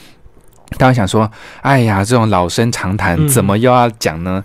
[0.77, 1.31] 大家想说，
[1.63, 4.43] 哎呀，这种老生常谈，怎么又要讲呢？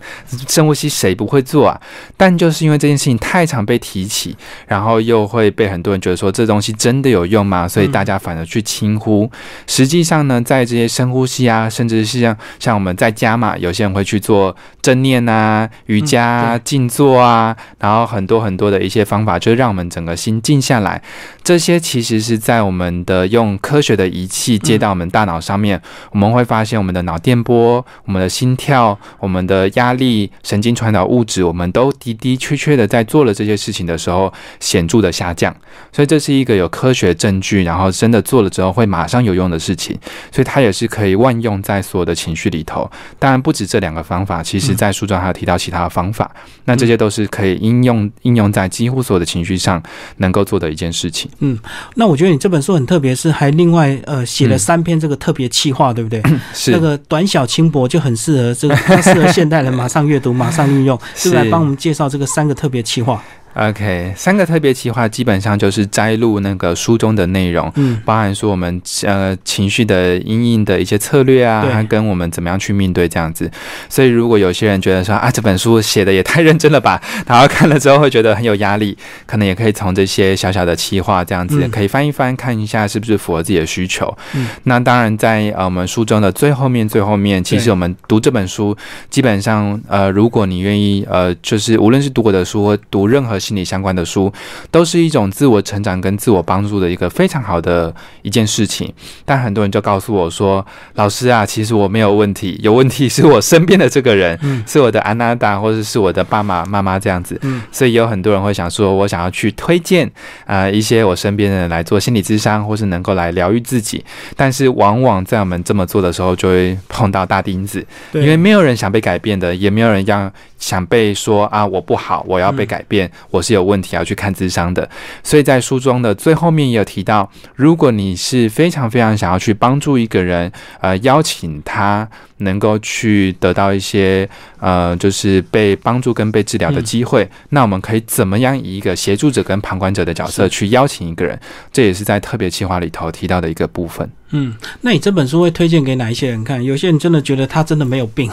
[0.47, 1.81] 深呼吸谁不会做啊？
[2.15, 4.37] 但就是因为这件事情太常被提起，
[4.67, 7.67] 然后又会被很多人觉得说这东西真的有用吗？
[7.67, 9.29] 所以大家反而去轻忽。
[9.65, 21.01] 实际上呢，在这些深呼吸啊，甚至是像像我们在家嘛，有些人会去做正念啊、瑜伽、静坐啊，然后很多很多的一些方法，就是让我们整个心静下来。
[21.43, 25.81] 这些其实是在我们的用科学的仪器接到我们大脑上面。
[26.19, 35.55] 我们会发现，我们的脑电波、我们的心跳、我们的压力、神经传导物质，我们都的的确确的在做了这些事情的时候，显著的下降。
[35.93, 39.97] 所以这是一个有科学证据，然后真的做了之后会马上有用的事情。
[40.29, 42.91] 所以它也是可以万用在所有的情绪里头。
[43.17, 46.29] 当然不止这两个方法，其实在书中还有提到其他的方法。
[46.65, 49.81] 那这些都是可以应用应用在几乎所有的情绪上
[50.17, 51.31] 能够做的一件事情。
[51.39, 51.57] 嗯，
[51.95, 55.93] 那我觉得你这本书很特别，是还另外呃写了三篇这个特别企划。
[55.93, 56.08] 对不对？
[56.53, 56.71] 是。
[56.71, 63.23] 那个短小轻薄就很适合这个，适合现代人马上阅读、马上运用， 是来帮我们介绍这个三个特别企划。
[63.55, 73.49] OK，三个特别企划基本上就是摘录那个书中的内容，嗯，包含说我们呃情绪的阴影的一些策略啊，跟我们怎么样去面对这样子。
[73.89, 84.15] 所以如果有些人觉得说啊这本书写的也太认真了吧， 然后看了之后会觉得很有压力，可能也可以从这些小小的企划这样子可以翻一翻，看一下是不是符合自己的需求。
[84.35, 88.77] 嗯，那当然在呃我们书中的最后面最后面，其实我们读这本书
[89.09, 93.38] 基本上呃如果你愿意呃就是无论是读我的书或读任何。
[93.39, 94.31] 心理相关的书
[94.69, 98.93] 都是一种自我成长跟自我帮助的一个非常好的一件事情，
[99.25, 107.39] 但很多人就告诉我说：“老师啊，其实我没有问题，有问题是我身边的这个人，是我的安娜达或者是我的爸爸妈妈这样子。”
[107.71, 110.09] 所以有很多人会想说：“我想要去推荐
[110.45, 114.03] 啊一些我身边的人来做心理咨商，或是能够来疗愈自己。”
[114.35, 123.09] 但是往往在我们这么做的时候，就会碰到大钉子，因为没有人想被改变的，也没有人要想被说啊我不好，我要被改变。
[123.31, 124.89] 我是有问题要去看智商的，
[125.23, 134.27] 所以在书中的最后面也有提到，如果你是非常非常想要去帮助一个人，呃，邀请他能够去得到一些
[134.59, 141.39] 呃，就是被帮助跟被治疗的机会，那我们可以怎么样以一个协助者跟旁观者的角色去邀请一个人？
[141.71, 144.09] 这也是在特别计划里头提到的一个部分。
[144.31, 146.63] 嗯，那你这本书会推荐给哪一些人看？
[146.63, 148.29] 有些人真的觉得他真的没有病，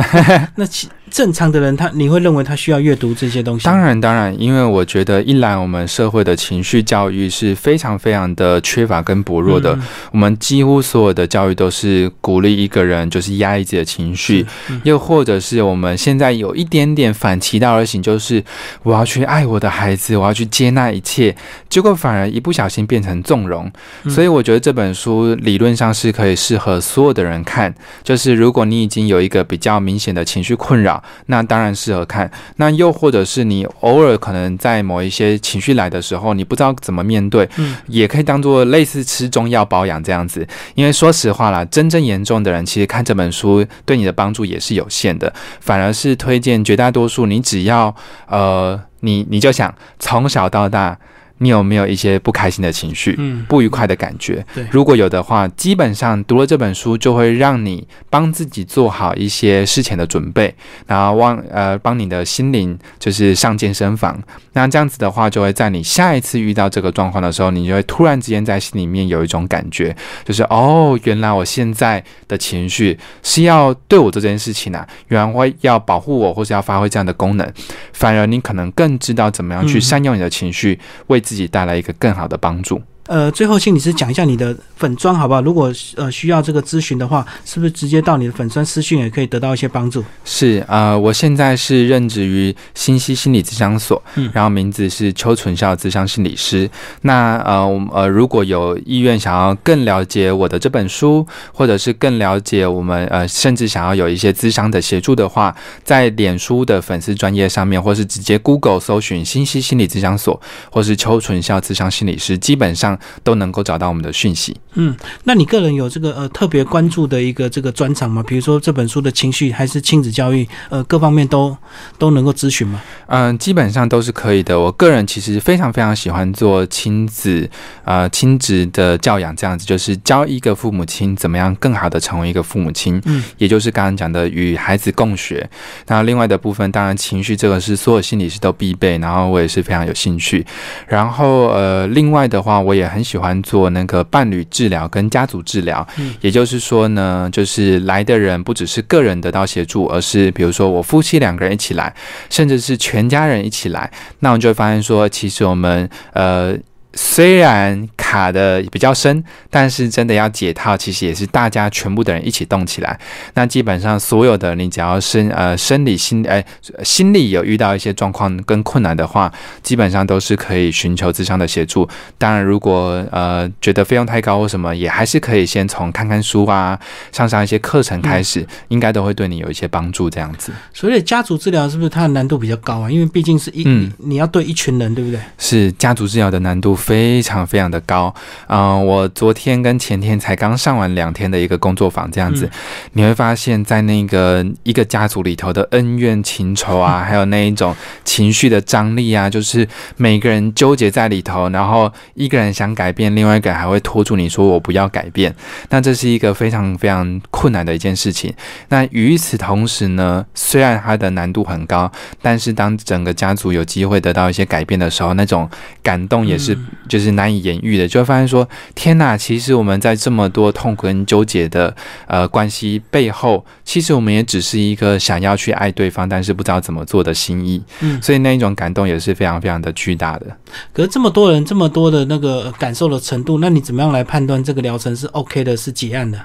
[0.56, 3.64] 那其正常的人他你会认为他需要阅读这些东西？
[3.64, 9.76] 当然，当然，因为我觉得一来我们社会的情绪教育是非常非常的缺乏跟薄弱的，
[10.12, 14.44] 我们几乎所有的教育都是鼓励一个人就是压抑自己的情绪，
[14.82, 18.44] 又或者是我们现在有一点点反其道而行，就是
[18.82, 21.34] 我要去爱我的孩子，我要去接纳一切，
[21.70, 23.72] 结果反而一不小心变成纵容。
[24.10, 25.37] 所以我觉得这本书。
[25.38, 32.30] 理论上是可以适合所有的人看，就是如果你已经有一个比较明显的情绪困扰，那当然适合看。
[32.56, 40.46] 那又或者是你偶尔可能在某一些情绪来的时候，你不知道怎么面对，嗯，也可以当做类似吃中药保养这样子。
[40.74, 47.94] 因为说实话啦，真正严重的人，其实看这本书对你的帮助也是有限的，反而是推荐绝大多数你只要
[48.26, 50.98] 呃，你你就想从小到大。
[51.38, 54.44] 你有没有一些不开心的情绪、嗯，不愉快的感觉？
[54.54, 60.54] 对如果有的话，基本上读了这本书就会让你帮自己做好一些事前的准备，
[60.86, 64.20] 然后忘呃帮你的心灵就是上健身房。
[64.52, 77.52] 那这样子的话，就会在你下一次遇到这个状况的时候，你就会突然之间在心里面有一种感觉，就是哦，原来我现在的情绪是要对我做这件事情啊，原来会要保护我，或是要发挥这样的功能。
[77.92, 82.80] 反而你可能更知道怎么样去嗯善用你的情绪，为自己带来一个更好的帮助。
[83.08, 85.40] 呃，最后心理师讲一下你的粉砖好不好？
[85.40, 90.04] 如果呃需要这个咨询的话，是不是直接到你的粉砖私讯也可以得到一些帮助？
[90.26, 96.70] 是呃，我现在是任职于新溪心理咨商所，嗯然后名字是邱纯孝咨商心理师。
[97.00, 110.38] 那呃我们呃，如果有意愿想要更了解我的这本书，或者是更了解我们呃，甚至想要有一些咨商的协助的话，在脸书的粉丝专业上面，或是直接 Google 搜寻新溪心理咨商所，
[110.70, 114.56] 或是邱纯孝咨商心理师，基本上都能够找到我们的讯息。
[114.74, 118.22] 嗯那你个人有这个呃特别关注的一个这个专长吗？
[118.26, 121.56] 比如说这本书的情绪还是亲子教育，呃各方面都
[121.98, 122.80] 都能够咨询吗？
[123.06, 124.58] 嗯，基本上都是可以的。
[124.58, 127.48] 我个人其实非常非常喜欢做亲子
[127.84, 135.48] 呃亲子的教养，这样子就是教一个父母亲怎么样更好的成为一个父母亲，嗯，也就是刚刚讲的与孩子共学。
[135.86, 140.46] 那另外的部分，当然情绪这个是所有心理师都必备，然后我也是非常有兴趣。
[140.86, 151.94] 然后呃，另外的话，我也很喜欢做那个伴侣治疗跟家族治疗，嗯也就是说呢，就是来的人不只是个人得到协助，而是比如说我夫妻两个人一起来，
[152.30, 156.56] 甚至是全家人一起来，那我们就会发现说，其实我们呃。
[156.94, 162.98] 虽然卡的比较深，但是真的要解套，其实也是大家全部的人一起动起来。
[163.34, 166.44] 那基本上所有的你只要生呃生理心哎、
[166.82, 169.32] 心理有遇到一些状况跟困难的话，
[169.62, 171.88] 基本上都是可以寻求智商的协助。
[172.16, 176.78] 当然，如果呃觉得费用太高或什么，也还是可以先从看看书啊，
[177.12, 180.08] 上上一些课程开始，应该都会对你有一些帮助。
[180.08, 182.90] 这样子所以家族治疗是不是它的难度比较高啊？
[182.90, 185.20] 因为毕竟是一、嗯你要对一群人，对不对？
[185.36, 188.14] 是家族治疗的难度非常非常的高。
[188.46, 192.50] 嗯、我昨天跟前天才刚上完两天的一个工作坊，这样子，嗯
[192.94, 205.34] 你会发现在那个一个家族里头的恩怨情仇啊， 还有那一种情绪的张力啊，就是每个人纠结在里头，然后一个人想改变，另外一个人还会拖住你说我不要改变，
[205.68, 208.32] 那这是一个非常非常困难的一件事情。
[208.70, 215.48] 那与此同时呢，虽然它的难度很高，但是当整个家族有机会得到一些改变的时候，那种
[215.82, 221.74] 感动也是嗯就是难以言喻的，就会发现说，天哪，其实我们在这么多痛苦跟纠结的
[222.06, 230.26] 呃关系背后，其实我们也只是一个想要去爱对方，但是不知道怎么做的心意，嗯，所以那一种感动也是非常非常的巨大的。
[230.72, 236.18] 可是这么多人这么多的那个感受的程度，那你怎么样来判断这个疗程是 OK 的，是结案的？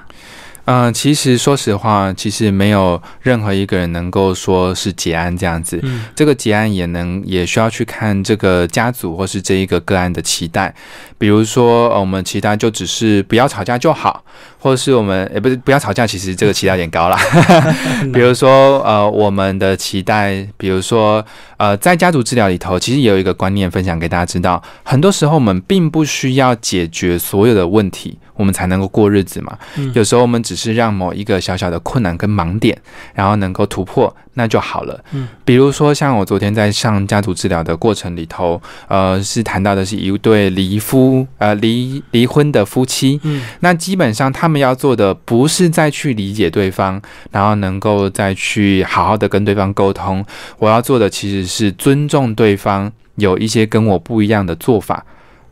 [0.66, 5.78] 嗯、其实说实话，其实没有任何一个人能够说是结案这样子。
[5.82, 10.74] 嗯这个结案也能也需要去看这个家族或是这一个个案的期待，
[11.18, 14.24] 比如说、呃我们期待就只是不要吵架就好，
[14.64, 17.18] 或者是我们也不是不要吵架，其实这个期待有点高啦。
[18.14, 21.22] 比如说呃我们的期待，比如说
[21.58, 28.18] 呃在家族治疗里头，其实也有一个观念分享给大家知道，很多时候我们并不需要解决所有的问题。
[28.36, 29.56] 我们才能够过日子嘛。
[29.76, 32.76] 嗯有时候我们只是让某一个小小的困难跟盲点，
[33.14, 35.04] 然后能够突破，那就好了。
[35.12, 47.02] 嗯，比如说像我昨天在上家族治疗的过程里头，呃，是谈到的是一对离夫呃离离婚的夫妻，嗯那基本上他们们要做的不是再去理解对方，
[47.32, 50.24] 然后能够再去好好的跟对方沟通。
[50.58, 55.04] 我要做的其实是尊重对方，有一些跟我不一样的做法。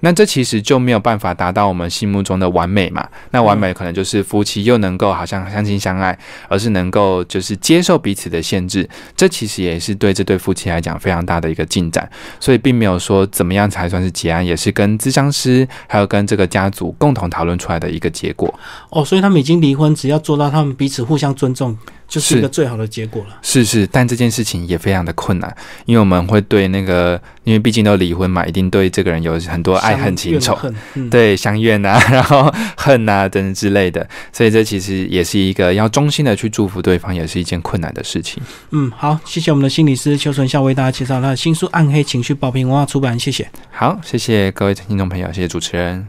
[0.05, 3.09] 那这其实就没有办法达到我们心目中的完美嘛？
[3.31, 8.89] 那完美可能就是夫妻又能够好像相亲相爱，而是能够就是接受彼此的限制。
[9.17, 12.11] 这其实也是对这对夫妻来讲非常大的一个进展。
[12.41, 18.53] 所以并没有说怎么样才算是结案，也是跟咨商师还有跟这个家族共同讨论出来的一个结果。
[18.91, 21.79] 哦，所以他们已经离婚，只要做到他们彼此互相尊重，
[22.13, 23.39] 就是一个最好的结果了。
[23.41, 25.57] 是是，但这件事情也非常的困难，
[25.87, 30.55] 因为我们会对那个，因为毕竟都离婚嘛，一定对这个人有很多爱恨情仇。
[30.55, 38.43] 恨，嗯，对相怨啊， 然后恨啊等等之类的，所以这其实也是一个要衷心的去祝福对方，也是一件困难的事情。
[38.73, 43.51] 嗯，好，谢谢我们的心理师邱纯孝为大家介绍他的新书《暗黑情绪》，爆品文化出版，谢谢。
[43.71, 46.07] 好，谢谢各位听众朋友，谢谢主持人。